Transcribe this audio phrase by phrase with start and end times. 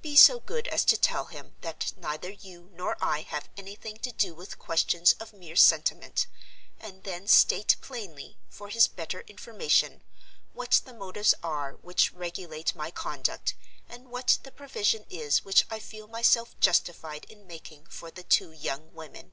[0.00, 4.10] Be so good as to tell him that neither you nor I have anything to
[4.10, 6.26] do with questions of mere sentiment;
[6.80, 10.02] and then state plainly, for his better information,
[10.54, 13.54] what the motives are which regulate my conduct,
[13.86, 18.52] and what the provision is which I feel myself justified in making for the two
[18.52, 19.32] young women.